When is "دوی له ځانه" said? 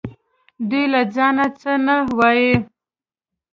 0.69-1.45